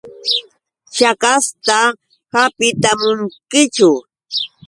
¿Shakashta 0.95 1.79
hapitamunkichu? 2.33 3.89